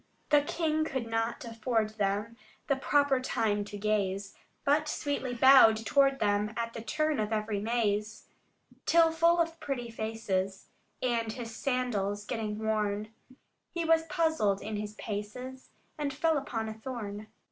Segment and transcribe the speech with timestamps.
[0.29, 4.33] The king could not afford them The proper time to gaze,
[4.65, 8.23] But sweetly bowed toward them, At the turn of every maze:
[8.87, 10.69] Till full of pretty faces,
[11.03, 13.09] and his sandals getting worn,
[13.69, 15.69] He was puzzled in his paces,
[15.99, 17.27] and fell upon a thorn.